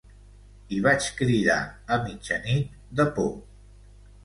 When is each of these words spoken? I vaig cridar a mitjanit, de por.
I 0.77 0.79
vaig 0.85 1.09
cridar 1.19 1.59
a 1.97 2.01
mitjanit, 2.07 2.75
de 3.03 3.09
por. 3.21 3.31